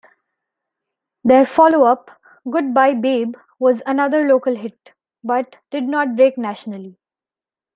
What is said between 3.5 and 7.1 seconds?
was another local hit, but did not break nationally.